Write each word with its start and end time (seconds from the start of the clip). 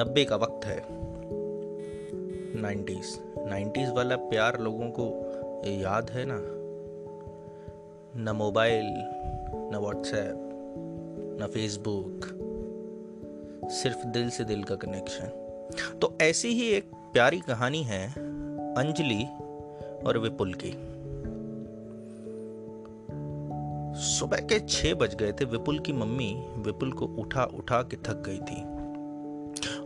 नब्बे 0.00 0.24
का 0.24 0.36
वक्त 0.36 0.66
है। 0.66 0.84
नाइन्टीज 2.60 3.18
नाइन्टीज 3.38 3.90
वाला 3.90 4.16
प्यार 4.16 4.60
लोगों 4.60 4.90
को 4.90 5.32
याद 5.66 6.10
है 6.10 6.24
ना? 6.28 6.40
न 8.16 8.36
मोबाइल, 8.36 8.84
न 9.72 9.78
व्हाट्सएप, 9.80 10.36
न 11.42 11.46
फेसबुक। 11.46 12.40
सिर्फ़ 13.70 14.06
दिल 14.06 14.30
से 14.30 14.44
दिल 14.44 14.64
का 14.64 14.74
कनेक्शन। 14.74 15.26
तो 15.98 16.18
ऐसी 16.22 16.48
ही 16.48 16.68
एक 16.68 16.90
प्यारी 17.12 17.40
कहानी 17.40 17.82
है 17.82 18.10
अंजलि 18.74 19.24
और 20.06 20.18
विपुल 20.18 20.54
की। 20.54 20.94
सुबह 24.00 24.36
के 24.36 24.60
छह 24.60 24.94
बज 24.94 25.14
गए 25.14 25.32
थे। 25.32 25.44
विपुल 25.44 25.78
की 25.78 25.92
मम्मी 25.92 26.54
विपुल 26.56 26.92
को 26.92 27.06
उठा 27.06 27.44
उठा 27.44 27.82
के 27.82 27.96
थक 27.96 28.22
गई 28.26 28.38
थी। 28.38 28.73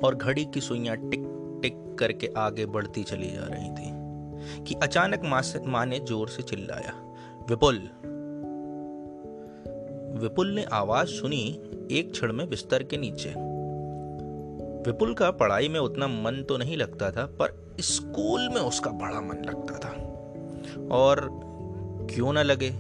और 0.05 0.15
घड़ी 0.15 0.45
की 0.45 0.61
सुइयाँ 0.61 0.97
टिक 0.97 1.25
टिक 1.63 1.97
करके 1.99 2.31
आगे 2.37 2.67
बढ़ती 2.67 3.03
चली 3.03 3.31
जा 3.31 3.45
रही 3.45 3.71
थी, 3.71 4.65
कि 4.65 4.75
अचानक 4.75 5.23
माँ 5.67 5.87
ने 5.87 5.99
ज़ोर 5.99 6.29
से 6.29 6.43
चिल्लाया, 6.43 6.93
विपुल! 7.51 7.79
विपुल 10.21 10.51
ने 10.51 10.65
आवाज़ 10.65 11.09
सुनी 11.09 11.61
एक 11.93 12.11
क्षण 12.13 12.33
में 12.33 12.49
बिस्तर 12.49 12.83
के 12.83 12.97
नीचे। 12.97 13.29
विपुल 14.91 15.15
का 15.15 15.31
पढ़ाई 15.31 15.69
में 15.69 15.81
उतना 15.81 16.07
मन 16.07 16.45
तो 16.49 16.57
नहीं 16.57 16.77
लगता 16.77 17.11
था, 17.11 17.27
पर 17.27 17.77
स्कूल 17.81 18.49
में 18.49 18.61
उसका 18.61 18.91
बड़ा 18.91 19.21
मन 19.21 19.37
लगता 19.37 19.79
था। 19.79 20.95
और 20.97 21.29
क्यों 22.15 22.33
ना 22.33 22.43
लगे, 22.43 22.71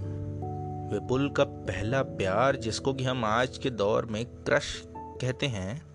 विपुल 0.94 1.30
का 1.30 1.44
पहला 1.44 2.02
प्यार 2.02 2.56
जिसको 2.56 2.94
कि 2.94 3.04
हम 3.04 3.24
आज 3.24 3.58
के 3.58 3.70
दौर 3.70 4.06
में 4.06 4.24
क्रश 4.26 4.82
कहते 4.96 5.46
हैं 5.46 5.87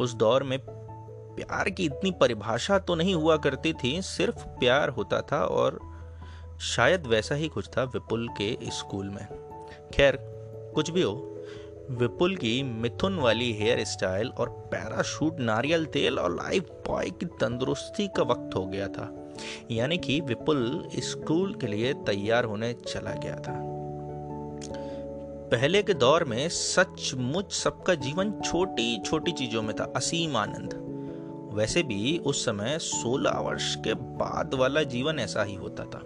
उस 0.00 0.14
दौर 0.14 0.42
में 0.42 0.58
प्यार 1.36 1.70
की 1.70 1.84
इतनी 1.84 2.10
परिभाषा 2.10 2.78
तो 2.78 2.94
नहीं 2.94 3.14
हुआ 3.14 3.36
करती 3.36 3.72
थी, 3.72 4.02
सिर्फ़ 4.02 4.46
प्यार 4.46 4.88
होता 4.88 5.20
था 5.20 5.44
और 5.44 5.80
शायद 6.60 7.06
वैसा 7.06 7.34
ही 7.34 7.48
कुछ 7.48 7.68
था 7.68 7.84
विपुल 7.84 8.28
के 8.28 8.58
स्कूल 8.62 9.10
में। 9.10 9.26
खैर, 9.94 10.18
कुछ 10.74 10.90
भी 10.90 11.02
हो, 11.02 11.44
विपुल 11.90 12.36
की 12.36 12.62
मिथुन 12.62 13.18
वाली 13.18 13.52
हेयर 13.52 13.84
स्टाइल 13.84 14.28
और 14.28 14.48
पैराशूट, 14.48 15.38
नारियल 15.38 15.84
तेल 15.86 16.18
और 16.18 16.34
लाइफ 16.34 16.62
बॉय 16.64 17.10
की 17.10 17.26
तंदुरुस्ती 17.26 18.08
का 18.08 18.22
वक्त 18.22 18.54
हो 18.54 18.66
गया 18.66 18.88
था। 18.88 19.32
यानी 19.70 19.98
कि 19.98 20.20
विपुल 20.20 20.88
स्कूल 20.94 21.54
के 21.54 21.66
लिए 21.66 21.92
तैयार 21.92 22.44
होने 22.44 22.72
चला 22.72 23.10
गया 23.10 23.36
था। 23.36 23.73
पहले 25.44 25.82
के 25.82 25.94
दौर 25.94 26.24
में 26.24 26.48
सचमुच 26.48 27.52
सबका 27.52 27.94
जीवन 27.94 28.32
छोटी 28.44 29.00
छोटी 29.00 29.32
चीज़ों 29.32 29.62
में 29.62 29.76
था, 29.76 29.92
असीम 29.96 30.36
आनंद। 30.36 30.94
वैसे 31.54 31.82
भी 31.82 32.18
उस 32.18 32.44
समय 32.44 32.78
16 32.78 33.30
वर्ष 33.30 33.76
के 33.76 33.94
बाद 33.94 34.54
वाला 34.54 34.82
जीवन 34.82 35.18
ऐसा 35.18 35.42
ही 35.42 35.54
होता 35.54 35.84
था। 35.84 36.02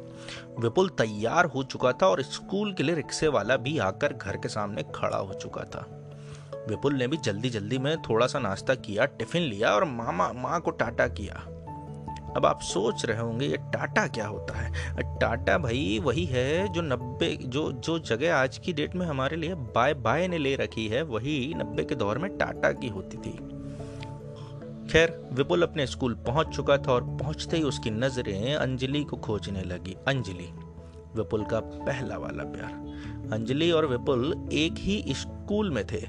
विपुल 0.58 0.88
तैयार 0.88 1.44
हो 1.44 1.62
चुका 1.62 1.92
था 1.92 2.08
और 2.08 2.22
स्कूल 2.22 2.72
के 2.72 2.82
लिए 2.82 2.94
रिक्शे 2.94 3.28
वाला 3.28 3.56
भी 3.56 3.78
आकर 3.78 4.12
घर 4.12 4.36
के 4.36 4.48
सामने 4.48 4.84
खड़ा 4.94 5.16
हो 5.16 5.34
चुका 5.34 5.62
था। 5.62 5.94
विपुल 6.68 6.94
ने 6.94 7.06
भी 7.06 7.16
जल्दी 7.16 7.50
जल्दी 7.50 7.78
में 7.78 8.02
थोड़ा 8.02 8.26
सा 8.26 8.38
नाश्ता 8.38 8.74
किया, 8.74 9.04
टिफ़िन 9.04 9.42
लिया 9.42 9.74
और 9.74 9.84
मामा, 9.84 10.32
माँ 10.32 10.60
को 10.60 10.70
टाटा 10.70 11.08
किया। 11.08 11.57
अब 12.38 12.44
आप 12.46 12.60
सोच 12.60 13.04
रहे 13.04 13.18
होंगे, 13.18 13.46
ये 13.46 13.56
टाटा 13.72 14.06
क्या 14.06 14.26
होता 14.26 14.58
है? 14.58 15.02
टाटा 15.18 15.56
भाई 15.58 15.98
वही 16.04 16.24
है 16.24 16.72
जो 16.72 16.82
नब्बे, 16.82 17.28
जो 17.42 17.70
जो 17.72 17.98
जगह 17.98 18.34
आज 18.36 18.58
की 18.58 18.72
डेट 18.72 18.94
में 18.96 19.04
हमारे 19.06 19.36
लिए 19.36 19.54
बाय 19.54 19.94
बाय 19.94 20.28
ने 20.28 20.38
ले 20.38 20.54
रखी 20.56 20.86
है, 20.88 21.02
वही 21.02 21.54
नब्बे 21.56 21.84
के 21.84 21.94
दौर 21.94 22.18
में 22.18 22.30
टाटा 22.38 22.72
की 22.72 22.88
होती 22.88 23.16
थी। 23.16 23.32
खैर, 24.92 25.28
विपुल 25.32 25.62
अपने 25.62 25.86
स्कूल 25.86 26.14
पहुँच 26.26 26.54
चुका 26.56 26.76
था 26.76 26.92
और 26.92 27.04
पहुँचते 27.18 27.56
ही 27.56 27.62
उसकी 27.62 27.90
नज़रें 27.90 28.54
अंजलि 28.54 29.02
को 29.04 29.16
खोजने 29.16 29.62
लगी। 29.62 29.96
अंजलि, 30.08 30.48
विपुल 31.16 31.44
का 31.44 31.60
पहला 31.60 32.18
वाला 32.18 32.44
प्यार। 32.44 33.32
अंजलि 33.32 33.70
और 33.70 33.86
विपुल 33.86 34.48
एक 34.52 34.78
ही 34.78 35.02
स्कूल 35.08 35.70
में 35.70 35.84
थे, 35.86 36.06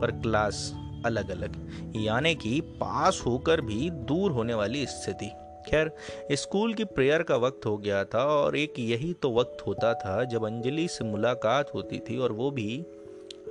पर 0.00 0.10
क्लास 0.22 0.72
अलग 1.06 1.28
अलग 1.30 1.56
यानी 1.96 2.34
कि 2.34 2.60
पास 2.60 3.22
होकर 3.26 3.60
भी 3.60 3.90
दूर 3.90 4.30
होने 4.32 4.54
वाली 4.54 4.86
स्थिति। 4.86 5.30
खैर, 5.68 5.90
स्कूल 6.32 6.74
की 6.74 6.84
प्रेयर 6.84 7.22
का 7.22 7.36
वक्त 7.36 7.66
हो 7.66 7.76
गया 7.78 8.04
था 8.04 8.24
और 8.24 8.56
एक 8.56 8.78
यही 8.78 9.12
तो 9.12 9.34
वक्त 9.34 9.66
होता 9.66 9.94
था 9.94 10.24
जब 10.24 10.44
अंजलि 10.44 10.88
से 10.88 11.04
मुलाकात 11.04 11.74
होती 11.74 11.98
थी 11.98 12.18
और 12.18 12.32
वो 12.32 12.50
भी 12.50 12.84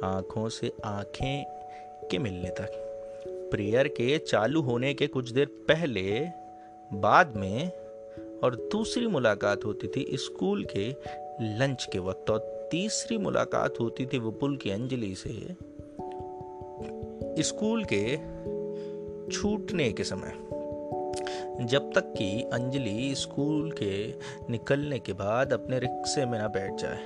आँखों 0.03 0.49
से 0.49 0.71
आँखें 0.85 1.45
के 2.11 2.17
मिलने 2.17 2.49
तक। 2.49 2.81
प्रेयर 3.51 3.87
के 3.87 4.17
चालू 4.17 4.61
होने 4.61 4.93
के 4.93 5.07
कुछ 5.07 5.29
देर 5.29 5.45
पहले, 5.45 6.27
बाद 6.93 7.35
में 7.35 7.71
और 8.43 8.55
दूसरी 8.55 9.07
मुलाकात 9.07 9.65
होती 9.65 9.87
थी 9.87 10.17
स्कूल 10.17 10.65
के 10.77 10.89
लंच 11.41 11.87
के 11.91 11.99
वक्त 11.99 12.29
और 12.29 12.69
तीसरी 12.71 13.17
मुलाकात 13.17 13.79
होती 13.79 14.05
थी 14.05 14.19
विपुल 14.19 14.57
की 14.57 14.69
अंजलि 14.69 15.15
से 15.15 15.55
स्कूल 17.43 17.85
के 17.93 18.17
छूटने 19.31 19.91
के 19.91 20.03
समय। 20.03 20.44
जब 21.61 21.91
तक 21.93 22.13
कि 22.17 22.41
अंजलि 22.53 23.13
स्कूल 23.15 23.71
के 23.71 24.13
निकलने 24.51 24.99
के 24.99 25.13
बाद 25.13 25.53
अपने 25.53 25.79
रिक्शे 25.79 26.25
में 26.25 26.37
ना 26.39 26.47
बैठ 26.47 26.81
जाए, 26.81 27.03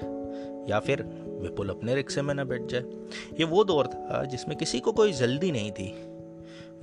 या 0.70 0.80
फिर 0.80 1.04
विपुल 1.42 1.70
अपने 1.70 1.96
रिक्शे 1.96 2.22
में 2.22 2.34
ना 2.34 2.44
बैठ 2.44 2.66
जाए। 2.66 2.84
ये 3.40 3.44
वो 3.44 3.64
दौर 3.64 3.88
था 3.88 4.24
जिसमें 4.24 4.58
किसी 4.58 4.80
को 4.80 4.92
कोई 4.92 5.14
जल्दी 5.14 5.52
नहीं 5.52 5.72
थी। 5.72 5.88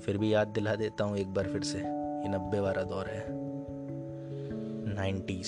फिर 0.01 0.19
भी 0.19 0.35
याद 0.35 0.49
दिला 0.49 0.75
देता 0.75 1.05
हूँ 1.05 1.19
एक 1.19 1.35
बार 1.35 1.47
फिर 1.47 1.63
से, 1.63 1.79
ये 1.79 2.29
नब्बे 2.29 2.61
वाला 2.61 2.83
दौर 2.83 3.07
है। 3.07 3.25
नाइन्टीज 4.95 5.47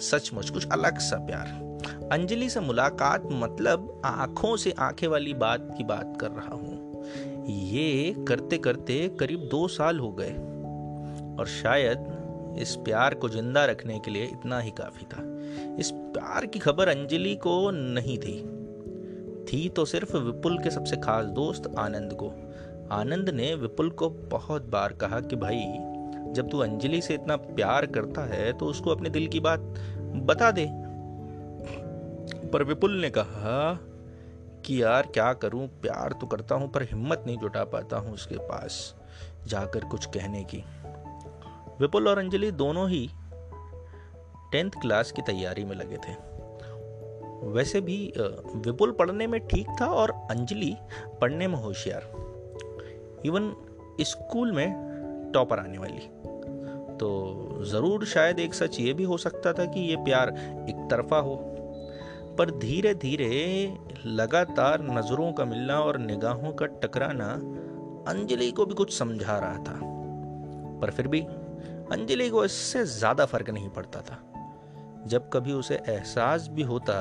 सचमुच 0.00 0.50
कुछ 0.50 0.68
अलग 0.68 0.98
सा 0.98 1.16
प्यार। 1.16 2.08
अंजलि 2.12 2.50
से 2.50 2.60
मुलाकात 2.60 3.28
मतलब 3.32 4.02
आँखों 4.04 4.56
से 4.56 4.74
आँखें 4.78 5.08
वाली 5.08 5.34
बात 5.34 5.74
की 5.78 5.84
बात 5.84 6.16
कर 6.20 6.30
रहा 6.30 6.54
हूँ। 6.54 7.04
ये 7.48 8.14
करते 8.28 8.58
करते 8.58 9.08
करीब 9.20 9.48
दो 9.50 9.68
साल 9.68 9.98
हो 9.98 10.12
गए। 10.12 10.47
और 11.38 11.46
शायद 11.46 12.56
इस 12.58 12.74
प्यार 12.76 13.14
को 13.14 13.28
ज़िंदा 13.28 13.64
रखने 13.64 13.98
के 13.98 14.10
लिए 14.10 14.24
इतना 14.24 14.58
ही 14.60 14.70
काफ़ी 14.70 15.06
था। 15.06 15.22
इस 15.78 15.90
प्यार 15.90 16.46
की 16.46 16.58
खबर 16.58 16.88
अंजलि 16.88 17.34
को 17.36 17.70
नहीं 17.70 18.18
थी। 18.18 18.38
थी 19.44 19.68
तो 19.68 19.84
सिर्फ़ 19.84 20.16
विपुल 20.16 20.58
के 20.58 20.70
सबसे 20.70 20.96
खास 20.96 21.24
दोस्त 21.24 21.74
आनंद 21.78 22.12
को। 22.12 22.28
आनंद 22.92 23.30
ने 23.30 23.54
विपुल 23.54 23.90
को 23.90 24.08
बहुत 24.10 24.62
बार 24.62 24.92
कहा 24.92 25.20
कि 25.20 25.36
भाई, 25.36 25.62
जब 26.32 26.48
तू 26.50 26.58
अंजलि 26.58 27.00
से 27.00 27.14
इतना 27.14 27.36
प्यार 27.36 27.86
करता 27.86 28.24
है 28.26 28.52
तो 28.52 28.66
उसको 28.66 28.90
अपने 28.90 29.10
दिल 29.10 29.26
की 29.26 29.40
बात 29.40 29.60
बता 30.26 30.50
दे। 30.50 30.66
पर 32.52 32.62
विपुल 32.62 33.00
ने 33.00 33.10
कहा 33.10 33.72
कि 34.64 34.82
यार, 34.82 35.06
क्या 35.06 35.32
करूँ? 35.32 35.66
प्यार 35.82 36.12
तो 36.12 36.26
करता 36.26 36.54
हूँ, 36.54 36.70
पर 36.72 36.82
हिम्मत 36.82 37.24
नहीं 37.26 37.38
जुटा 37.38 37.64
पाता 37.64 37.96
हूँ 37.96 38.12
उसके 38.14 38.38
पास 38.38 38.94
जाकर 39.46 39.84
कुछ 39.84 40.06
कहने 40.06 40.42
की। 40.44 40.64
विपुल 41.80 42.08
और 42.08 42.18
अंजलि 42.18 42.50
दोनों 42.50 42.88
ही 42.90 43.08
टेंथ 44.52 44.70
क्लास 44.70 45.12
की 45.12 45.22
तैयारी 45.22 45.64
में 45.64 45.76
लगे 45.76 45.96
थे। 45.96 46.12
वैसे 47.48 47.80
भी 47.80 48.12
विपुल 48.56 48.92
पढ़ने 48.92 49.26
में 49.26 49.40
ठीक 49.40 49.66
था 49.80 49.86
और 49.86 50.10
अंजलि 50.30 50.74
पढ़ने 51.20 51.46
में 51.48 51.58
होशियार। 51.58 52.10
इवन 53.24 53.52
स्कूल 54.00 54.52
में 54.52 55.30
टॉपर 55.34 55.58
आने 55.58 55.78
वाली। 55.78 56.08
तो 56.96 57.08
ज़रूर 57.64 58.04
शायद 58.04 58.40
एक 58.40 58.54
सच 58.54 58.80
ये 58.80 58.92
भी 58.92 59.04
हो 59.04 59.16
सकता 59.16 59.52
था 59.52 59.64
कि 59.64 59.80
ये 59.80 59.96
प्यार 59.96 60.28
एक 60.68 60.86
तरफा 60.90 61.18
हो। 61.18 61.36
पर 62.38 62.50
धीरे 62.50 62.94
धीरे 62.94 63.28
लगातार 64.06 64.82
नज़रों 64.82 65.32
का 65.32 65.44
मिलना 65.44 65.80
और 65.80 65.98
निगाहों 65.98 66.52
का 66.52 66.66
टकराना 66.66 67.32
अंजलि 68.12 68.50
को 68.50 68.66
भी 68.66 68.74
कुछ 68.74 68.98
समझा 68.98 69.38
रहा 69.38 69.56
था। 69.58 69.80
पर 70.80 70.90
फिर 70.90 71.08
भी 71.08 71.20
अंजलि 71.92 72.28
को 72.30 72.44
इससे 72.44 72.84
ज़्यादा 72.84 73.24
फ़र्क 73.24 73.50
नहीं 73.50 73.68
पड़ता 73.68 74.00
था। 74.00 74.22
जब 75.06 75.28
कभी 75.32 75.52
उसे 75.52 75.74
एहसास 75.74 76.48
भी 76.48 76.62
होता 76.62 76.94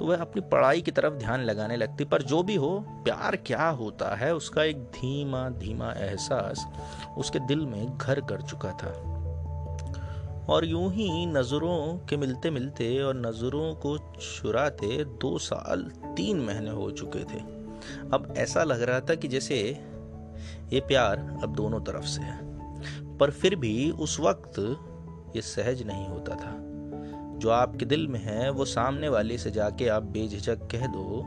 तो 0.00 0.06
वह 0.06 0.16
अपनी 0.16 0.40
पढ़ाई 0.42 0.80
की 0.82 0.90
तरफ़ 0.90 1.14
ध्यान 1.14 1.40
लगाने 1.40 1.76
लगती। 1.76 2.04
पर 2.04 2.22
जो 2.22 2.42
भी 2.42 2.54
हो, 2.54 2.78
प्यार 3.04 3.36
क्या 3.36 3.68
होता 3.68 4.14
है, 4.16 4.34
उसका 4.34 4.62
एक 4.62 4.76
धीमा 4.76 5.48
धीमा 5.48 5.90
एहसास 5.92 6.64
उसके 7.18 7.38
दिल 7.38 7.66
में 7.66 7.96
घर 7.98 8.20
कर 8.20 8.40
चुका 8.40 8.70
था। 8.72 8.92
और 10.48 10.64
यूँ 10.64 10.90
ही 10.92 11.26
नज़रों 11.26 12.06
के 12.08 12.16
मिलते 12.16 12.50
मिलते 12.50 13.02
और 13.02 13.14
नज़रों 13.16 13.74
को 13.74 13.96
चुराते 13.98 15.04
दो 15.04 15.38
साल, 15.38 15.82
तीन 16.16 16.40
महीने 16.40 16.70
हो 16.70 16.90
चुके 16.90 17.24
थे। 17.24 17.40
अब 18.12 18.34
ऐसा 18.36 18.64
लग 18.64 18.82
रहा 18.82 19.00
था 19.00 19.14
कि 19.14 19.28
जैसे 19.28 19.56
ये 20.72 20.80
प्यार 20.80 21.18
अब 21.42 21.54
दोनों 21.54 21.80
तरफ़ 21.80 22.04
से 22.04 22.22
है। 22.22 22.53
पर 23.20 23.30
फिर 23.30 23.56
भी 23.56 23.90
उस 23.90 24.20
वक्त 24.20 24.58
ये 25.36 25.42
सहज 25.42 25.82
नहीं 25.82 26.06
होता 26.06 26.34
था। 26.34 26.60
जो 27.38 27.50
आपके 27.50 27.84
दिल 27.84 28.08
में 28.08 28.20
है, 28.20 28.50
वो 28.50 28.64
सामने 28.64 29.08
वाले 29.08 29.38
से 29.38 29.50
जाके 29.50 29.88
आप 29.88 30.02
बेझिझक 30.02 30.56
कह 30.56 30.86
दो, 30.86 31.22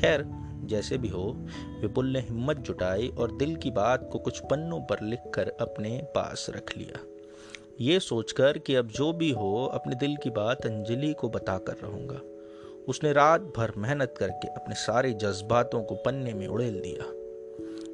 खैर, 0.00 0.24
जैसे 0.64 0.98
भी 0.98 1.08
हो। 1.08 1.36
विपुल 1.80 2.06
ने 2.06 2.20
हिम्मत 2.20 2.56
जुटाई 2.56 3.08
और 3.08 3.36
दिल 3.36 3.56
की 3.56 3.70
बात 3.70 4.08
को 4.12 4.18
कुछ 4.18 4.38
पन्नों 4.38 4.80
पर 4.80 5.02
लिखकर 5.02 5.52
अपने 5.60 6.02
पास 6.14 6.46
रख 6.50 6.78
लिया। 6.78 6.98
ये 7.80 8.00
सोचकर 8.00 8.58
कि 8.58 8.74
अब 8.74 8.86
जो 8.86 9.12
भी 9.12 9.30
हो, 9.30 9.70
अपने 9.74 9.94
दिल 9.94 10.16
की 10.16 10.30
बात 10.30 10.66
अंजलि 10.66 11.12
को 11.12 11.28
बता 11.28 11.58
कर 11.58 11.72
रहूँगा। 11.72 12.20
उसने 12.88 13.12
रात 13.12 13.40
भर 13.40 13.72
मेहनत 13.76 14.14
करके 14.18 14.48
अपने 14.48 14.74
सारे 14.74 15.12
जज्बातों 15.12 15.82
को 15.82 15.94
पन्ने 15.94 16.34
में 16.34 16.46
उड़ेल 16.46 16.80
दिया। 16.80 17.19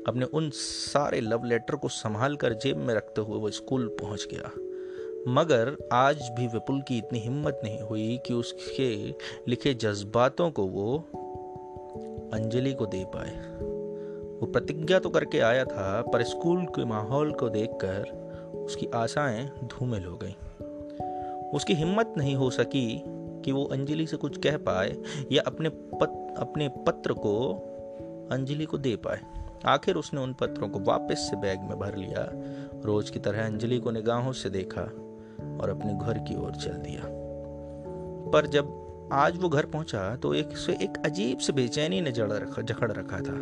अपने 0.06 0.24
उन 0.24 0.50
सारे 0.50 1.20
लव 1.20 1.44
लेटर 1.44 1.76
को 1.76 1.88
संभाल 1.88 2.36
कर 2.36 2.52
जेब 2.52 2.76
में 2.76 2.94
रखते 2.94 3.20
हुए 3.20 3.38
वो 3.38 3.50
स्कूल 3.50 3.96
पहुँच 4.00 4.28
गया। 4.30 4.50
मगर 5.28 5.88
आज 5.92 6.28
भी 6.32 6.46
विपुल 6.46 6.82
की 6.82 6.98
इतनी 6.98 7.18
हिम्मत 7.18 7.60
नहीं 7.64 7.80
हुई 7.80 8.20
कि 8.26 8.34
उसके 8.34 9.14
लिखे 9.48 9.74
जज्बातों 9.74 10.50
को 10.50 10.66
वो 10.66 10.98
अंजलि 12.32 12.72
को 12.72 12.86
दे 12.86 13.04
पाए। 13.04 13.36
वो 14.40 14.46
प्रतिज्ञा 14.46 14.98
तो 14.98 15.10
करके 15.10 15.38
आया 15.38 15.64
था 15.64 16.02
पर 16.02 16.22
स्कूल 16.22 16.64
के 16.64 16.84
माहौल 16.84 17.32
को 17.32 17.48
देखकर 17.48 18.26
उसकी 18.64 18.88
आशाएँ 18.94 19.50
धूमिल 19.64 20.04
हो 20.04 20.16
गईं। 20.16 20.34
उसकी 21.50 21.74
हिम्मत 21.74 22.14
नहीं 22.18 22.34
हो 22.34 22.50
सकी 22.50 23.02
कि 23.44 23.52
वो 23.52 23.64
अंजलि 23.64 24.06
से 24.06 24.16
कुछ 24.16 24.38
कह 24.38 24.56
पाए 24.56 24.96
या 25.32 25.42
अपने 25.46 25.68
पत, 25.68 26.34
अपने 26.38 26.68
पत्र 26.68 27.12
को 27.12 27.52
अंजलि 28.32 28.64
को 28.64 28.78
दे 28.78 28.96
पाए। 28.96 29.20
आखिर 29.64 29.94
उसने 29.94 30.20
उन 30.20 30.32
पत्रों 30.32 30.68
को 30.68 30.80
वापस 30.80 31.26
से 31.30 31.36
बैग 31.36 31.60
में 31.60 31.78
भर 31.78 31.96
लिया, 31.96 32.28
रोज 32.84 33.10
की 33.10 33.18
तरह 33.18 33.46
अंजलि 33.46 33.78
को 33.78 33.90
निगाहों 33.90 34.32
से 34.32 34.50
देखा 34.50 34.82
और 35.60 35.70
अपने 35.70 35.94
घर 35.94 36.18
की 36.18 36.36
ओर 36.36 36.52
चल 36.52 36.72
दिया। 36.72 37.02
पर 38.32 38.46
जब 38.46 39.08
आज 39.12 39.36
वो 39.36 39.48
घर 39.48 39.66
पहुँचा 39.66 40.16
तो 40.16 40.34
एक 40.34 40.56
से 40.56 40.72
एक 40.72 41.02
अजीब 41.04 41.38
से 41.38 41.52
बेचैनी 41.52 42.00
ने 42.00 42.12
जड़ 42.12 42.32
रखा, 42.32 42.62
जकड़ 42.62 42.92
रखा 42.92 43.20
था। 43.20 43.34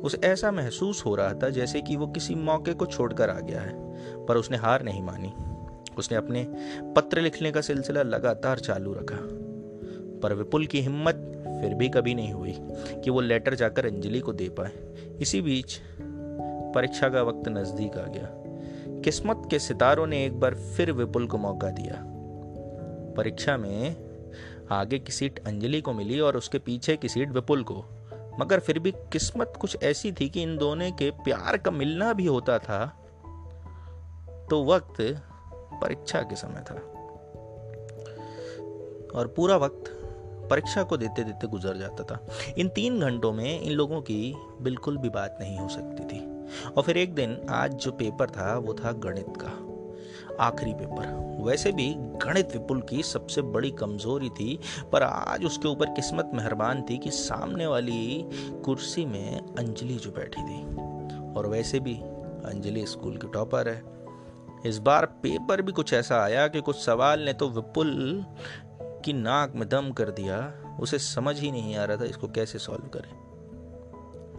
उसे 0.00 0.18
ऐसा 0.24 0.50
महसूस 0.50 1.04
हो 1.06 1.14
रहा 1.14 1.34
था 1.34 1.48
जैसे 1.48 1.80
कि 1.80 1.96
वो 1.96 2.06
किसी 2.06 2.34
मौके 2.34 2.74
को 2.74 2.86
छोड़कर 2.86 3.30
आ 3.30 3.38
गया 3.40 3.60
है, 3.60 4.26
पर 4.26 4.36
उसने 4.36 4.56
हार 4.56 4.82
नहीं 4.82 5.02
मानी। 5.02 5.32
उसने 5.98 6.16
अपने 6.16 6.46
पत्र 6.96 7.20
लिखने 7.20 7.52
का 7.52 7.60
सिलसिला 7.60 8.02
लगातार 8.02 8.58
चालू 8.58 8.92
रखा, 8.94 9.18
पर 10.20 10.34
विपुल 10.34 10.66
की 10.66 10.80
हिम्मत 10.80 11.39
फिर 11.60 11.74
भी 11.74 11.88
कभी 11.88 12.14
नहीं 12.14 12.32
हुई 12.32 12.54
कि 13.04 13.10
वो 13.10 13.20
लेटर 13.20 13.54
जाकर 13.54 13.86
अंजलि 13.86 14.20
को 14.20 14.32
दे 14.32 14.48
पाए। 14.48 14.72
इसी 15.20 15.40
बीच 15.42 15.80
परीक्षा 16.74 17.08
का 17.08 17.22
वक्त 17.22 17.48
नज़दीक 17.48 17.98
आ 17.98 18.06
गया। 18.06 18.28
किस्मत 19.00 19.42
के 19.50 19.58
सितारों 19.58 20.06
ने 20.06 20.24
एक 20.24 20.40
बार 20.40 20.54
फिर 20.54 20.92
विपुल 20.92 21.26
को 21.26 21.38
मौका 21.38 21.70
दिया। 21.70 22.02
परीक्षा 23.16 23.56
में 23.56 23.96
आगे 24.70 24.98
की 24.98 25.12
सीट 25.12 25.38
अंजलि 25.46 25.80
को 25.80 25.92
मिली 25.92 26.20
और 26.20 26.36
उसके 26.36 26.58
पीछे 26.58 26.96
की 26.96 27.08
सीट 27.08 27.30
विपुल 27.30 27.62
को। 27.62 27.84
मगर 28.40 28.60
फिर 28.60 28.78
भी 28.78 28.90
किस्मत 29.12 29.52
कुछ 29.60 29.76
ऐसी 29.82 30.12
थी 30.12 30.28
कि 30.28 30.42
इन 30.42 30.56
दोनों 30.56 30.90
के 30.90 31.10
प्यार 31.10 31.56
का 31.56 31.70
मिलना 31.70 32.12
भी 32.12 32.26
होता 32.26 32.58
था 32.58 32.86
तो 34.50 34.64
वक्त 34.64 35.00
परीक्षा 35.82 36.20
के 36.22 36.36
समय 36.36 36.60
था। 36.60 36.74
और 39.14 39.32
पूरा 39.36 39.56
वक्त 39.56 39.99
परीक्षा 40.50 40.82
को 40.82 40.96
देते 40.96 41.24
देते 41.24 41.46
गुजर 41.46 41.76
जाता 41.76 42.04
था। 42.04 42.26
इन 42.58 42.68
तीन 42.68 43.00
घंटों 43.00 43.32
में 43.32 43.60
इन 43.60 43.72
लोगों 43.72 44.00
की 44.00 44.34
बिल्कुल 44.62 44.96
भी 44.96 45.08
बात 45.08 45.36
नहीं 45.40 45.58
हो 45.58 45.68
सकती 45.68 46.04
थी। 46.04 46.46
और 46.76 46.82
फिर 46.82 46.96
एक 46.96 47.14
दिन 47.14 47.40
आज 47.50 47.74
जो 47.74 47.92
पेपर 47.92 48.30
था, 48.30 48.58
वो 48.58 48.74
था 48.74 48.92
गणित 48.92 49.26
का। 49.28 49.66
आखिरी 50.40 50.74
पेपर। 50.74 51.30
वैसे 51.44 51.72
भी 51.72 51.94
गणित 51.96 52.52
विपुल 52.52 52.82
की 52.82 53.02
सबसे 53.02 53.42
बड़ी 53.42 53.70
कमज़ोरी 53.70 54.28
थी, 54.28 54.58
पर 54.92 55.02
आज 55.02 55.44
उसके 55.44 55.68
ऊपर 55.68 55.86
किस्मत 55.86 56.30
मेहरबान 56.34 56.82
थी 56.82 56.98
कि 56.98 57.10
सामने 57.10 57.66
वाली 57.66 58.28
कुर्सी 58.64 59.04
में 59.04 59.40
अंजलि 59.40 59.94
जो 59.94 60.10
बैठी 60.10 60.42
थी। 60.42 60.62
और 61.34 61.46
वैसे 61.46 61.80
भी 61.80 61.94
अंजलि 62.44 62.86
स्कूल 62.86 63.16
की 63.16 63.28
टॉपर 63.28 63.68
है। 63.68 63.82
इस 64.66 64.78
बार 64.78 65.06
पेपर 65.06 65.62
भी 65.62 65.72
कुछ 65.72 65.92
ऐसा 65.92 66.22
आया 66.22 66.48
कि 66.48 66.60
कुछ 66.60 66.76
सवाल 66.76 67.20
ने 67.20 67.32
तो 67.32 67.48
विपुल 67.48 68.24
की 69.04 69.12
नाक 69.12 69.52
में 69.54 69.68
दम 69.68 69.90
कर 69.90 70.10
दिया, 70.10 70.52
उसे 70.80 70.98
समझ 70.98 71.40
ही 71.40 71.50
नहीं 71.50 71.76
आ 71.76 71.84
रहा 71.84 71.96
था 71.96 72.04
इसको 72.04 72.28
कैसे 72.28 72.58
सॉल्व 72.58 72.88
करें। 72.96 73.12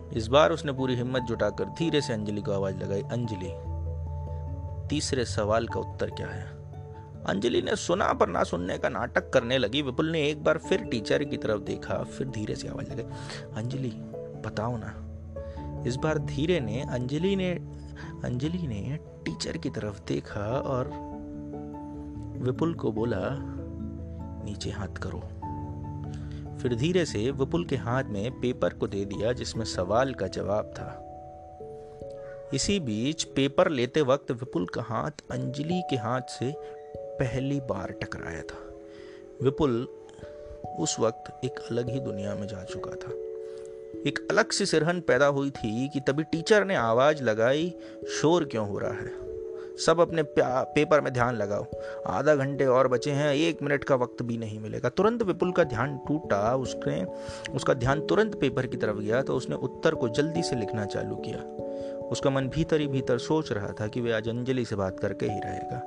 इस 0.09 0.27
बार 0.27 0.51
उसने 0.51 0.71
पूरी 0.71 0.95
हिम्मत 0.95 1.21
जुटाकर 1.21 1.65
धीरे 1.65 2.01
से 2.01 2.13
अंजलि 2.13 2.41
को 2.41 2.51
आवाज़ 2.51 2.75
लगाई, 2.75 3.01
अंजलि, 3.01 3.51
तीसरे 4.87 5.25
सवाल 5.25 5.67
का 5.67 5.79
उत्तर 5.79 6.09
क्या 6.09 6.27
है? 6.27 6.45
अंजलि 7.25 7.61
ने 7.61 7.75
सुना 7.75 8.13
पर 8.13 8.27
ना 8.27 8.43
सुनने 8.43 8.77
का 8.77 8.89
नाटक 8.89 9.29
करने 9.29 9.57
लगी। 9.57 9.81
विपुल 9.81 10.09
ने 10.09 10.27
एक 10.27 10.43
बार 10.43 10.57
फिर 10.57 10.81
टीचर 10.81 11.23
की 11.23 11.37
तरफ़ 11.37 11.61
देखा, 11.61 12.03
फिर 12.03 12.27
धीरे 12.27 12.55
से 12.55 12.67
आवाज़ 12.67 12.91
लगाई, 12.91 13.05
अंजलि, 13.55 13.91
बताओ 14.45 14.77
ना। 14.77 15.07
इस 15.87 15.95
बार 15.95 16.17
धीरे 16.17 16.59
ने, 16.59 16.81
अंजलि 16.81 17.35
ने 17.35 17.51
अंजलि 18.25 18.67
ने 18.67 18.99
टीचर 19.25 19.57
की 19.57 19.69
तरफ़ 19.69 20.01
देखा 20.07 20.45
और 20.59 20.89
विपुल 22.37 22.73
को 22.73 22.91
बोला 22.91 23.19
नीचे 24.43 24.69
हाथ 24.69 24.87
करो। 24.87 25.19
फिर 26.57 26.75
धीरे 26.75 27.05
से 27.05 27.31
विपुल 27.31 27.65
के 27.65 27.75
हाथ 27.75 28.03
में 28.03 28.31
पेपर 28.31 28.69
को 28.69 28.87
दे 28.87 29.05
दिया, 29.05 29.33
जिसमें 29.33 29.65
सवाल 29.65 30.13
का 30.13 30.27
जवाब 30.27 30.65
था। 30.65 31.07
इसी 32.53 32.79
बीच 32.79 33.23
पेपर 33.23 33.69
लेते 33.69 34.01
वक्त 34.01 34.31
विपुल 34.31 34.65
का 34.65 34.81
हाथ 34.81 35.11
अंजलि 35.31 35.83
के 35.89 35.95
हाथ 35.95 36.21
से 36.21 36.53
पहली 36.97 37.59
बार 37.59 37.91
टकराया 37.91 38.41
था। 38.41 38.71
विपुल 39.43 39.87
उस 40.79 40.99
वक्त 40.99 41.45
एक 41.45 41.59
अलग 41.59 41.89
ही 41.89 41.99
दुनिया 41.99 42.35
में 42.35 42.47
जा 42.47 42.63
चुका 42.63 42.91
था। 42.91 43.11
एक 44.07 44.27
अलग 44.31 44.51
सी 44.51 44.65
सिरहन 44.65 45.01
पैदा 45.01 45.25
हुई 45.25 45.51
थी 45.51 45.89
कि 45.89 45.99
तभी 45.99 46.23
टीचर 46.23 46.65
ने 46.65 46.75
आवाज़ 46.75 47.23
लगाई, 47.23 47.73
शोर 48.21 48.45
क्यों 48.45 48.69
हो 48.69 48.79
रहा 48.79 48.93
है? 48.93 49.30
सब 49.81 49.99
अपने 49.99 50.23
पेपर 50.37 51.01
में 51.01 51.11
ध्यान 51.13 51.35
लगाओ। 51.35 51.65
आधा 52.07 52.35
घंटे 52.35 52.65
और 52.65 52.87
बचे 52.87 53.11
हैं, 53.11 53.33
एक 53.33 53.61
मिनट 53.63 53.83
का 53.83 53.95
वक्त 53.95 54.21
भी 54.21 54.37
नहीं 54.37 54.59
मिलेगा। 54.59 54.89
तुरंत 54.89 55.23
विपुल 55.23 55.51
का 55.51 55.63
ध्यान 55.63 55.97
टूटा, 55.97 56.55
उसने, 56.55 57.03
उसका 57.55 57.73
ध्यान 57.73 58.01
तुरंत 58.01 58.35
पेपर 58.35 58.67
की 58.67 58.77
तरफ़ 58.77 58.97
गया 58.97 59.21
तो 59.21 59.35
उसने 59.35 59.55
उत्तर 59.55 59.95
को 59.95 60.09
जल्दी 60.09 60.43
से 60.43 60.55
लिखना 60.55 60.85
चालू 60.85 61.15
किया। 61.15 61.43
उसका 62.11 62.29
मन 62.29 62.47
भीतर 62.47 62.79
ही 62.79 62.87
भीतर 62.87 63.17
सोच 63.17 63.51
रहा 63.51 63.71
था 63.79 63.87
कि 63.87 64.01
वे 64.01 64.11
आज 64.11 64.29
अंजलि 64.29 64.65
से 64.65 64.75
बात 64.75 64.99
करके 64.99 65.25
ही 65.25 65.39
रहेगा। 65.39 65.81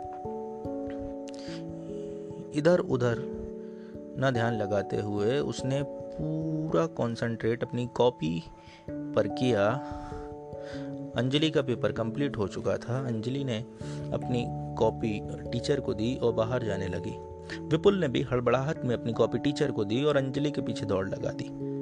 इधर 2.55 2.79
उधर 2.79 3.19
न 4.19 4.31
ध्यान 4.31 4.55
लगाते 4.55 4.97
हुए 4.97 5.39
उसने 5.39 5.83
पूरा 5.87 6.87
कंसंट्रेट 6.87 7.63
अपनी 7.65 7.87
कॉपी 7.95 8.43
पर 8.91 9.29
किया। 9.29 9.65
अंजलि 11.17 11.51
का 11.51 11.63
पेपर 11.63 11.93
कंप्लीट 11.93 12.37
हो 12.37 12.49
चुका 12.49 12.77
था। 12.77 13.07
अंजलि 13.07 13.45
ने 13.45 13.59
अपनी 14.13 14.45
कॉपी 14.79 15.21
टीचर 15.53 15.81
को 15.81 15.95
दी 15.95 16.15
और 16.17 16.33
बाहर 16.33 16.65
जाने 16.65 16.89
लगी। 16.89 17.17
विपुल 17.61 18.01
ने 18.01 18.09
भी 18.09 18.23
हड़बड़ाहट 18.23 18.85
में 18.85 18.97
अपनी 18.97 19.13
कॉपी 19.13 19.39
टीचर 19.39 19.71
को 19.71 19.85
दी 19.85 20.05
और 20.05 20.17
अंजलि 20.17 20.51
के 20.51 20.61
पीछे 20.61 20.87
दौड़ 20.87 21.09
लगा 21.09 21.31
दी। 21.31 21.75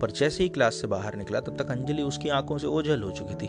पर 0.00 0.10
जैसे 0.10 0.42
ही 0.42 0.48
क्लास 0.48 0.74
से 0.74 0.86
बाहर 0.86 1.14
निकला, 1.14 1.40
तब 1.40 1.56
तक 1.56 1.70
अंजलि 1.70 2.02
उसकी 2.02 2.28
आँखों 2.28 2.58
से 2.58 2.66
ओझल 2.66 3.02
हो 3.02 3.10
चुकी 3.10 3.34
थी। 3.34 3.48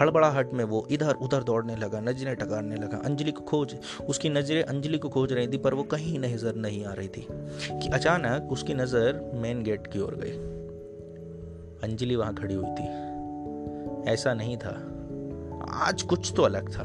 हड़बड़ाहट 0.00 0.52
में 0.52 0.64
वो 0.64 0.86
इधर 0.90 1.14
उधर 1.14 1.42
दौड़ने 1.42 1.76
लगा, 1.76 2.00
नज़रें 2.00 2.36
टकारने 2.36 2.76
लगा। 2.76 2.96
अंजलि 2.96 3.32
को 3.32 3.40
खोज, 3.40 3.74
उसकी 4.08 4.28
नज़रें 4.28 4.62
अंजलि 4.62 4.98
को 4.98 5.08
खोज 5.08 5.32
रही 5.32 5.48
थी, 5.48 5.58
पर 5.58 5.74
वो 5.74 5.82
कहीं 5.82 6.18
नज़र 6.18 6.54
नहीं 6.54 6.84
आ 6.84 6.92
रही 6.92 7.08
थी 7.08 7.26
कि 7.82 7.88
अचानक 7.88 8.52
उसकी 8.52 8.74
नज़र 8.74 9.30
मेन 9.34 9.62
गेट 9.62 9.86
की 9.86 10.00
ओर 10.00 10.14
गई। 10.14 10.32
अंजलि 11.82 12.16
वहाँ 12.16 12.34
खड़ी 12.34 12.54
हुई 12.54 12.70
थी। 12.70 13.08
ऐसा 14.10 14.34
नहीं 14.34 14.56
था 14.56 14.89
आज 15.72 16.02
कुछ 16.02 16.32
तो 16.36 16.42
अलग 16.42 16.68
था। 16.68 16.84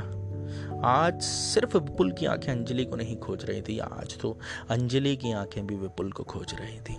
आज 0.88 1.22
सिर्फ़ 1.22 1.78
विपुल 1.78 2.12
की 2.12 2.26
आँखें 2.26 2.52
अंजलि 2.52 2.86
को 2.86 2.96
नहीं 2.96 3.16
खोज 3.18 3.46
रही 3.46 3.62
थी, 3.62 3.78
आज 3.80 4.18
तो 4.20 4.38
अंजलि 4.70 5.16
की 5.16 5.32
आँखें 5.32 5.66
भी 5.68 5.76
विपुल 5.76 6.12
को 6.12 6.24
खोज 6.24 6.54
रही 6.54 6.80
थी। 6.80 6.96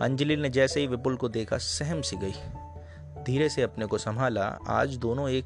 अंजलि 0.00 0.36
ने 0.36 0.48
जैसे 0.50 0.80
ही 0.80 0.86
विपुल 0.86 1.16
को 1.16 1.28
देखा, 1.28 1.58
सहम 1.58 2.00
सी 2.00 2.16
गई। 2.16 2.32
धीरे 3.24 3.48
से 3.48 3.62
अपने 3.62 3.86
को 3.86 3.98
संभाला। 3.98 4.44
आज 4.68 4.96
दोनों 4.96 5.28
एक 5.28 5.44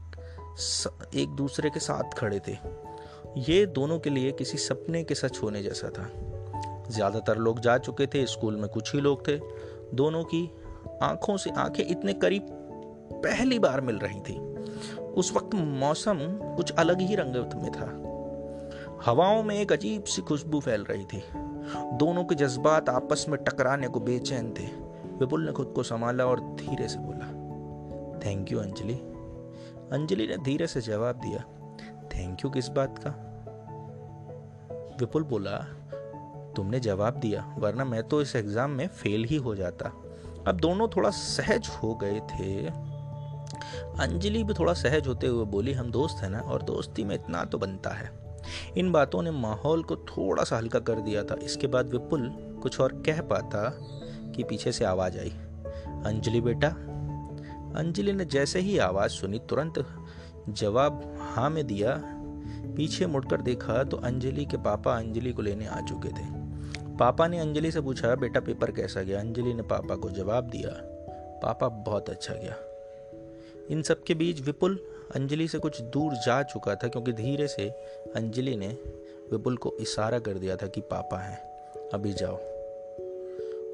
एक 1.14 1.28
दूसरे 1.28 1.70
के 1.70 1.80
साथ 1.80 2.14
खड़े 2.18 2.40
थे। 2.48 2.56
ये 3.50 3.64
दोनों 3.66 3.98
के 3.98 4.10
लिए 4.10 4.32
किसी 4.32 4.58
सपने 4.58 5.04
के 5.04 5.14
सच 5.14 5.42
होने 5.42 5.62
जैसा 5.62 5.88
था। 5.88 6.10
ज़्यादातर 6.90 7.38
लोग 7.38 7.60
जा 7.60 7.78
चुके 7.78 8.06
थे, 8.06 8.26
स्कूल 8.26 8.56
में 8.56 8.68
कुछ 8.68 8.94
ही 8.94 9.00
लोग 9.00 9.26
थे। 9.28 9.38
दोनों 9.94 10.24
की 10.24 10.50
आँखों 11.02 11.36
से 11.36 11.50
आँखें 11.50 11.84
इतने 11.84 12.12
करीब 12.12 12.46
पहली 13.24 13.58
बार 13.58 13.80
मिल 13.80 13.98
रही 13.98 14.20
थी। 14.20 14.38
उस 15.16 15.32
वक्त 15.36 15.54
मौसम 15.54 16.18
कुछ 16.56 16.72
अलग 16.72 17.00
ही 17.00 17.14
रंग 17.14 17.36
में 17.62 17.70
था। 17.72 17.86
हवाओं 19.04 19.42
में 19.42 19.54
एक 19.54 19.72
अजीब 19.72 20.04
सी 20.04 20.22
खुशबू 20.22 20.60
फैल 20.60 20.84
रही 20.84 21.04
थी। 21.04 21.22
दोनों 21.96 22.24
के 22.24 22.34
जज्बात 22.34 22.88
आपस 22.88 23.26
में 23.28 23.44
टकराने 23.44 23.88
को 23.88 24.00
बेचैन 24.00 24.54
थे। 24.58 24.66
विपुल 25.18 25.46
ने 25.46 25.52
खुद 25.52 25.72
को 25.76 25.82
संभाला 25.82 26.24
और 26.24 26.40
धीरे 26.40 26.88
से 26.88 26.98
बोला 26.98 27.26
थैंक 28.26 28.52
यू 28.52 28.58
अंजलि। 28.58 28.94
अंजलि 29.92 30.26
ने 30.26 30.36
धीरे 30.36 30.66
से 30.66 30.80
जवाब 30.80 31.16
दिया 31.16 31.40
थैंक 32.14 32.44
यू 32.44 32.50
किस 32.50 32.68
बात 32.68 32.98
का? 32.98 33.10
विपुल 35.00 35.22
बोला, 35.22 35.56
तुमने 36.56 36.80
जवाब 36.80 37.14
दिया, 37.14 37.54
वरना 37.58 37.84
मैं 37.84 38.02
तो 38.02 38.22
इस 38.22 38.36
एग्ज़ाम 38.36 38.70
में 38.70 38.86
फेल 38.86 39.24
ही 39.24 39.36
हो 39.36 39.54
जाता। 39.54 39.92
अब 40.48 40.58
दोनों 40.60 40.88
थोड़ा 40.88 41.10
सहज 41.10 41.68
हो 41.82 41.94
गए 41.94 42.20
थे। 42.20 42.70
अंजलि 44.00 44.44
भी 44.44 44.54
थोड़ा 44.54 44.72
सहज 44.72 45.06
होते 45.06 45.26
हुए 45.26 45.44
बोली, 45.44 45.72
हम 45.72 45.90
दोस्त 45.90 46.22
हैं 46.22 46.30
ना, 46.30 46.38
और 46.38 46.62
दोस्ती 46.62 47.04
में 47.04 47.14
इतना 47.14 47.44
तो 47.44 47.58
बनता 47.58 47.90
है। 47.90 48.10
इन 48.78 48.90
बातों 48.92 49.22
ने 49.22 49.30
माहौल 49.30 49.82
को 49.82 49.96
थोड़ा 49.96 50.44
सा 50.44 50.56
हल्का 50.56 50.78
कर 50.78 51.00
दिया 51.00 51.22
था। 51.24 51.34
इसके 51.34 51.66
बाद 51.66 51.88
विपुल 51.88 52.28
कुछ 52.62 52.80
और 52.80 52.92
कह 53.06 53.20
पाता 53.20 53.68
कि 54.32 54.44
पीछे 54.44 54.72
से 54.72 54.84
आवाज़ 54.84 55.18
आई, 55.18 55.30
अंजलि 56.06 56.40
बेटा, 56.40 56.68
अंजलि 57.78 58.12
ने 58.12 58.24
जैसे 58.24 58.60
ही 58.60 58.78
आवाज़ 58.78 59.10
सुनी, 59.10 59.38
तुरंत 59.38 59.84
जवाब 60.48 61.02
हाँ 61.18 61.50
में 61.50 61.66
दिया। 61.66 62.00
पीछे 62.76 63.06
मुड़कर 63.06 63.40
देखा 63.40 63.82
तो 63.84 63.96
अंजलि 63.96 64.44
के 64.44 64.56
पापा 64.56 64.96
अंजलि 64.96 65.32
को 65.32 65.42
लेने 65.42 65.66
आ 65.66 65.80
चुके 65.80 66.08
थे। 66.08 66.24
पापा 66.96 67.26
ने 67.26 67.38
अंजलि 67.38 67.70
से 67.70 67.80
पूछा, 67.80 68.14
बेटा, 68.14 68.40
पेपर 68.40 68.70
कैसा 68.70 69.02
गया? 69.02 69.20
अंजलि 69.20 69.54
ने 69.54 69.62
पापा 69.62 69.96
को 69.96 70.10
जवाब 70.10 70.48
दिया, 70.48 70.70
पापा 71.42 71.68
बहुत 71.68 72.10
अच्छा 72.10 72.34
गया। 72.34 72.54
इन 73.70 73.82
सब 73.82 74.02
के 74.02 74.14
बीच 74.14 74.40
विपुल 74.40 74.78
अंजलि 75.14 75.48
से 75.48 75.58
कुछ 75.58 75.80
दूर 75.80 76.12
जा 76.12 76.42
चुका 76.42 76.74
था 76.74 76.88
क्योंकि 76.88 77.12
धीरे 77.12 77.48
से 77.48 77.68
अंजलि 78.16 78.56
ने 78.56 78.68
विपुल 79.32 79.56
को 79.56 79.76
इशारा 79.80 80.18
कर 80.18 80.34
दिया 80.34 80.56
था 80.56 80.66
कि 80.66 80.80
पापा 80.80 81.18
हैं, 81.18 81.38
अभी 81.94 82.12
जाओ। 82.12 82.36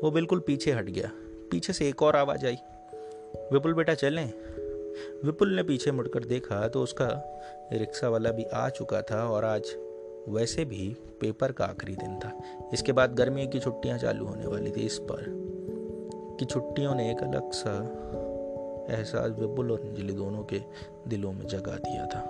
वो 0.03 0.11
बिल्कुल 0.11 0.41
पीछे 0.41 0.73
हट 0.73 0.85
गया। 0.85 1.11
पीछे 1.51 1.73
से 1.73 1.89
एक 1.89 2.03
और 2.03 2.17
आवाज़ 2.17 2.47
आई। 2.47 2.57
विपुल 3.53 3.75
बेटा 3.75 3.95
चलें। 3.95 4.33
विपुल 5.25 5.57
ने 5.57 5.63
पीछे 5.63 5.93
मुड़कर 5.93 6.25
देखा 6.25 6.69
तो 6.69 6.83
उसका 6.83 7.09
रिक्शा 7.73 8.09
वाला 8.09 8.31
भी 8.31 8.45
आ 8.45 8.69
चुका 8.69 9.03
था 9.03 9.29
और 9.29 9.45
आज 9.45 9.77
वैसे 10.29 10.65
भी 10.65 10.97
पेपर 11.21 11.53
का 11.53 11.65
आखिरी 11.65 11.95
दिन 11.95 12.19
था। 12.19 12.33
इसके 12.73 12.93
बाद 12.93 13.15
गर्मी 13.15 13.47
की 13.47 13.61
छुट्टियाँ 13.61 13.99
चालू 13.99 14.27
होने 14.27 14.47
वाली 14.47 14.71
थी। 14.71 14.81
इस 14.81 14.99
पर 14.99 15.25
कि 16.39 16.45
छुट्टियों 16.45 16.95
ने 16.95 17.11
एक 17.11 17.19
अलग 17.19 17.53
सा 17.53 17.79
एहसास 18.91 19.31
विपुल 19.39 19.73
और 19.73 19.81
अंजलि 19.81 20.13
दोनों 20.13 20.43
के 20.43 20.61
दिलों 21.09 21.33
में 21.33 21.47
जगा 21.47 21.77
दिया 21.77 22.07
था। 22.07 22.23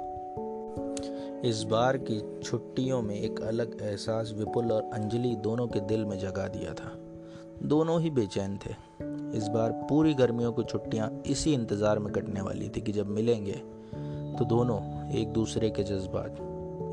इस 1.44 1.62
बार 1.62 1.96
की 1.96 2.20
छुट्टियों 2.42 3.02
में 3.02 3.14
एक 3.14 3.40
अलग 3.40 3.76
एहसास 3.82 4.32
विपुल 4.36 4.72
और 4.72 4.90
अंजलि 4.94 5.34
दोनों 5.36 5.66
के 5.66 5.80
दिल 5.80 6.04
में 6.04 6.18
जगा 6.18 6.46
दिया 6.48 6.74
था। 6.74 6.92
दोनों 7.62 8.00
ही 8.00 8.10
बेचैन 8.10 8.56
थे। 8.56 8.74
इस 9.38 9.48
बार 9.48 9.72
पूरी 9.90 10.14
गर्मियों 10.14 10.52
की 10.52 10.62
छुट्टियाँ 10.62 11.10
इसी 11.26 11.52
इंतज़ार 11.54 11.98
में 11.98 12.12
कटने 12.12 12.40
वाली 12.40 12.68
थी 12.68 12.80
कि 12.80 12.92
जब 12.92 13.06
मिलेंगे 13.06 13.60
तो 14.38 14.44
दोनों 14.44 14.80
एक 15.10 15.28
दूसरे 15.28 15.70
के 15.70 15.82
जज्बात, 15.82 16.32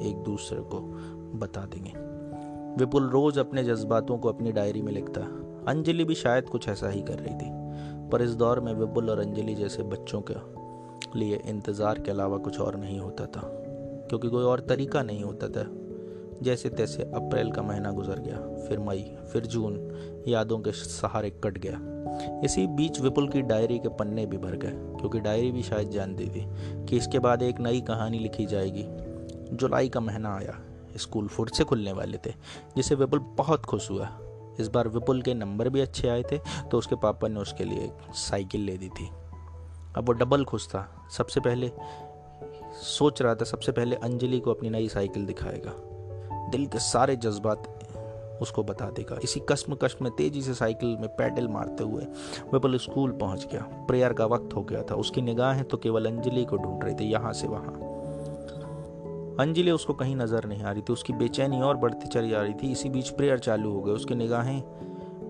एक 0.01 0.23
दूसरे 0.23 0.61
को 0.61 0.79
बता 1.39 1.65
देंगे। 1.65 1.93
विपुल 2.79 3.09
रोज 3.09 3.37
अपने 3.39 3.63
जज्बातों 3.63 4.17
को 4.17 4.29
अपनी 4.29 4.51
डायरी 4.51 4.81
में 4.81 4.91
लिखता। 4.93 5.21
अंजलि 5.71 6.03
भी 6.03 6.15
शायद 6.15 6.49
कुछ 6.49 6.69
ऐसा 6.69 6.89
ही 6.89 7.01
कर 7.01 7.19
रही 7.19 7.35
थी। 7.35 7.58
पर 8.11 8.21
इस 8.21 8.35
दौर 8.35 8.59
में 8.59 8.73
विपुल 8.73 9.09
और 9.09 9.19
अंजलि 9.19 9.55
जैसे 9.55 9.83
बच्चों 9.85 10.21
के 10.21 10.33
लिए 11.19 11.39
इंतज़ार 11.45 11.99
के 11.99 12.11
अलावा 12.11 12.37
कुछ 12.37 12.59
और 12.59 12.75
नहीं 12.75 12.99
होता 12.99 13.25
था, 13.25 13.41
क्योंकि 14.09 14.29
कोई 14.29 14.43
और 14.43 14.59
तरीका 14.59 15.01
नहीं 15.03 15.23
होता 15.23 15.47
था। 15.47 15.65
जैसे 16.43 16.69
तैसे 16.69 17.03
अप्रैल 17.03 17.51
का 17.51 17.61
महीना 17.61 17.91
गुजर 17.91 18.19
गया, 18.19 18.37
फिर 18.67 18.79
मई, 18.79 19.03
फिर 19.33 19.45
जून, 19.45 19.79
यादों 20.27 20.59
के 20.59 20.71
सहारे 20.71 21.29
कट 21.43 21.57
गया। 21.57 21.79
इसी 22.45 22.65
बीच 22.67 22.99
विपुल 23.01 23.27
की 23.29 23.41
डायरी 23.41 23.79
के 23.79 23.89
पन्ने 23.89 24.25
भी 24.25 24.37
भर 24.37 24.55
गए, 24.55 24.71
क्योंकि 24.99 25.19
डायरी 25.19 25.51
भी 25.51 25.63
शायद 25.63 25.89
जानती 25.89 26.27
थी 26.27 26.45
कि 26.85 26.97
इसके 26.97 27.19
बाद 27.19 27.41
एक 27.41 27.59
नई 27.59 27.81
कहानी 27.81 28.19
लिखी 28.19 28.45
जाएगी। 28.45 28.85
जुलाई 29.51 29.89
का 29.89 29.99
महीना 29.99 30.35
आया, 30.35 30.59
स्कूल 30.97 31.27
फुट 31.27 31.49
से 31.49 31.63
खुलने 31.63 31.91
वाले 31.91 32.17
थे, 32.17 32.33
जिसे 32.77 32.95
विपुल 32.95 33.19
बहुत 33.37 33.65
खुश 33.65 33.89
हुआ। 33.91 34.09
इस 34.59 34.67
बार 34.67 34.87
विपुल 34.87 35.21
के 35.21 35.33
नंबर 35.33 35.69
भी 35.69 35.81
अच्छे 35.81 36.07
आए 36.09 36.23
थे 36.23 36.37
तो 36.71 36.77
उसके 36.77 36.95
पापा 36.95 37.27
ने 37.27 37.39
उसके 37.39 37.63
लिए 37.63 37.79
एक 37.79 38.13
साइकिल 38.13 38.61
ले 38.61 38.77
दी 38.77 38.89
थी। 38.89 39.09
अब 39.95 40.03
वो 40.07 40.13
डबल 40.13 40.43
खुश 40.45 40.67
था। 40.67 40.87
सबसे 41.11 41.39
पहले 41.39 41.71
सोच 42.73 43.21
रहा 43.21 43.35
था, 43.35 43.45
सबसे 43.45 43.71
पहले 43.71 43.95
अंजलि 43.95 44.39
को 44.39 44.51
अपनी 44.51 44.69
नई 44.69 44.87
साइकिल 44.87 45.25
दिखाएगा। 45.25 45.73
दिल 46.51 46.65
के 46.65 46.79
सारे 46.79 47.15
जज्बात 47.15 47.75
उसको 48.41 48.63
बता 48.63 48.89
देगा। 48.89 49.17
इसी 49.23 49.39
कश्म 49.51 49.77
में 50.01 50.11
तेज़ी 50.11 50.41
से 50.41 50.53
साइकिल 50.53 50.95
में 50.97 51.07
पैडल 51.15 51.47
मारते 51.47 51.83
हुए 51.83 52.03
विपुल 52.53 52.77
स्कूल 52.77 53.11
पहुँच 53.11 53.45
गया। 53.45 53.61
प्रेयर 53.87 54.13
का 54.13 54.25
वक्त 54.25 54.55
हो 54.55 54.63
गया 54.63 54.83
था। 54.83 54.95
उसकी 54.95 55.21
निगाहें 55.21 55.63
तो 55.63 55.77
केवल 55.77 56.05
अंजलि 56.05 56.45
को 56.45 56.57
ढूंढ 56.57 56.83
रही 56.83 56.95
थी, 56.95 57.11
यहाँ 57.11 57.33
से 57.33 57.47
वहाँ। 57.47 57.88
अंजलि 59.39 59.71
उसको 59.71 59.93
कहीं 59.93 60.15
नज़र 60.15 60.45
नहीं 60.45 60.63
आ 60.63 60.71
रही 60.71 60.81
थी। 60.81 60.93
उसकी 60.93 61.13
बेचैनी 61.13 61.61
और 61.61 61.77
बढ़ती 61.77 62.07
चली 62.07 62.29
जा 62.29 62.41
रही 62.41 62.53
थी। 62.53 62.71
इसी 62.71 62.89
बीच 62.89 63.09
प्रेयर 63.09 63.39
चालू 63.39 63.71
हो 63.71 63.81
गए। 63.81 63.91
उसकी 63.91 64.15
निगाहें 64.15 64.61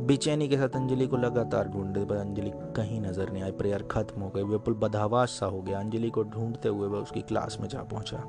बेचैनी 0.08 0.48
के 0.48 0.58
साथ 0.58 0.76
अंजलि 0.76 1.08
को 1.08 1.18
लगातार 1.18 1.68
ढूंढ 1.68 1.96
रहे 1.96 2.06
पर 2.06 2.16
अंजलि 2.16 2.52
कहीं 2.76 3.00
नज़र 3.02 3.32
नहीं 3.32 3.44
आई। 3.44 3.52
प्रेयर 3.52 3.84
खत्म 3.84 4.22
हो 4.22 4.30
गई 4.30 4.44
विपुल 4.44 4.74
बदहवास 4.74 5.30
सा 5.30 5.46
हो 5.46 5.62
गया। 5.62 5.80
अंजलि 5.80 6.10
को 6.10 6.24
ढूंढते 6.24 6.70
हुए 6.70 6.88
वह 6.88 7.00
उसकी 7.00 7.22
क्लास 7.22 7.58
में 7.62 7.68
जा 7.68 7.84
पहुँचा। 7.84 8.24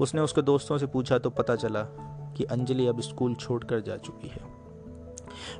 उसने 0.00 0.20
उसके 0.20 0.42
दोस्तों 0.42 0.78
से 0.78 0.86
पूछा 0.86 1.18
तो 1.18 1.30
पता 1.30 1.56
चला 1.56 1.82
कि 2.36 2.44
अंजलि 2.44 2.86
अब 2.86 3.00
स्कूल 3.00 3.34
छोड़कर 3.34 3.80
जा 3.80 3.96
चुकी 3.96 4.28
है। 4.28 4.44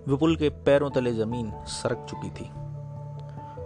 विपुल 0.09 0.37
के 0.37 0.49
पैरों 0.67 0.91
तले 0.91 1.13
ज़मीन 1.13 1.53
सरक 1.67 2.07
चुकी 2.11 2.31
थी। 2.31 2.51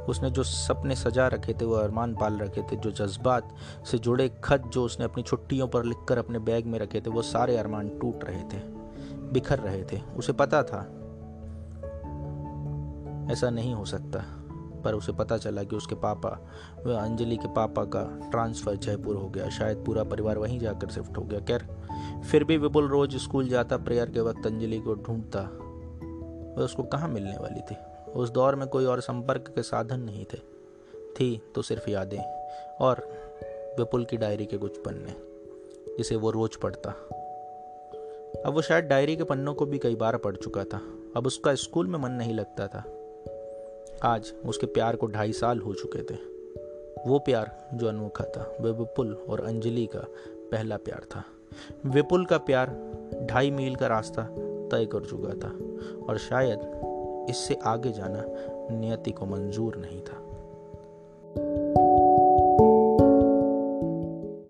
उसने 0.09 0.31
जो 0.31 0.43
सपने 0.43 0.95
सजा 0.97 1.27
रखे 1.29 1.53
थे, 1.53 1.65
वो 1.65 1.75
अरमान 1.75 2.15
पाल 2.15 2.39
रखे 2.39 2.63
थे, 2.63 2.77
जो 2.77 2.91
जज्बात 2.91 3.55
से 3.87 3.99
जुड़े 3.99 4.29
खत 4.45 4.63
जो 4.67 4.85
उसने 4.85 5.05
अपनी 5.05 5.23
छुट्टियों 5.23 5.69
पर 5.69 5.85
लिखकर 5.85 6.19
अपने 6.19 6.39
बैग 6.39 6.67
में 6.67 6.79
रखे 6.79 7.01
थे, 7.01 7.11
वो 7.11 7.23
सारे 7.23 7.57
अरमान 7.57 7.89
टूट 7.89 8.25
रहे 8.25 8.43
थे, 8.43 8.63
बिखर 9.33 9.59
रहे 9.59 9.83
थे। 9.85 10.01
उसे 10.17 10.33
पता 10.33 10.63
था। 10.63 10.81
ऐसा 13.33 13.51
नहीं 13.51 13.75
हो 13.75 13.85
सकता, 13.85 14.25
पर 14.85 14.95
उसे 14.95 15.13
पता 15.13 15.37
चला 15.37 15.63
कि 15.63 15.77
उसके 15.77 15.95
पापा 15.95 16.31
व 16.87 16.93
अंजलि 16.93 17.37
के 17.37 17.49
पापा 17.49 17.85
का 17.85 18.03
ट्रांसफ़र 18.31 18.77
जयपुर 18.77 19.17
हो 19.17 19.29
गया। 19.29 19.49
शायद 19.49 19.85
पूरा 19.87 20.05
परिवार 20.05 20.39
वहीं 20.39 20.59
जाकर 20.59 20.89
शिफ्ट 20.89 21.19
हो 21.19 21.23
गया। 21.23 21.41
खैर, 21.41 21.67
फिर 22.31 22.45
भी 22.45 22.57
विपुल 22.57 22.89
रोज 22.89 23.17
स्कूल 23.17 23.49
जाता, 23.49 23.77
प्रेयर 23.77 24.11
के 24.11 24.21
वक्त 24.21 24.47
अंजलि 24.47 24.79
को 24.79 24.95
ढूंढता। 24.95 25.41
वह 26.59 26.65
उसको 26.65 26.83
कहाँ 26.83 27.09
मिलने 27.09 27.37
वाली 27.37 27.61
थी? 27.61 27.77
उस 28.17 28.31
दौर 28.31 28.55
में 28.55 28.69
कोई 28.69 28.85
और 28.85 29.01
संपर्क 29.01 29.49
के 29.49 29.63
साधन 29.63 30.01
नहीं 30.01 30.25
थे। 30.25 30.39
थी 30.95 31.43
तो 31.55 31.63
सिर्फ़ 31.63 31.91
यादें 31.91 32.21
और 32.81 32.97
विपुल 33.79 34.05
की 34.05 34.17
डायरी 34.17 34.47
के 34.47 34.59
कुछ 34.59 34.79
पन्ने, 34.79 35.15
जिसे 35.99 36.17
वो 36.17 36.31
रोज 36.31 36.57
पढ़ता। 36.57 36.91
अब 38.47 38.55
वो 38.55 38.63
शायद 38.63 38.85
डायरी 38.85 39.17
के 39.17 39.25
पन्नों 39.25 39.55
को 39.55 39.67
भी 39.67 39.79
कई 39.79 39.95
बार 39.95 40.17
पढ़ 40.17 40.37
चुका 40.37 40.65
था। 40.65 40.81
अब 41.17 41.27
उसका 41.27 41.55
स्कूल 41.55 41.87
में 41.87 41.99
मन 41.99 42.11
नहीं 42.11 42.35
लगता 42.35 42.67
था। 42.67 42.85
आज 44.03 44.33
उसके 44.47 44.67
प्यार 44.67 44.97
को 44.97 45.07
ढाई 45.07 45.33
साल 45.33 45.59
हो 45.59 45.75
चुके 45.75 46.03
थे। 46.03 46.19
वो 47.07 47.19
प्यार 47.19 47.69
जो 47.75 47.89
अनोखा 47.89 48.25
था, 48.25 48.57
वह 48.61 48.71
विपुल 48.71 49.15
और 49.29 49.45
अंजलि 49.45 49.87
का 49.87 50.01
पहला 50.53 50.77
प्यार 50.77 51.05
था। 51.05 51.25
विपुल 51.87 52.25
का 52.27 52.39
प्यार 52.39 52.91
ढाई 53.31 53.51
मील 53.51 53.77
का 53.77 53.87
रास्ता 53.87 54.23
तय 54.69 54.87
कर 54.87 55.05
चुका 55.05 55.35
था 55.35 55.53
और 56.07 56.19
शायद 56.19 56.80
इससे 57.31 57.59
आगे 57.65 57.93
जाना 57.93 58.25
नियति 58.77 59.11
को 59.11 59.27
मंजूर 59.27 59.77
नहीं 59.77 60.01
था। 60.01 60.30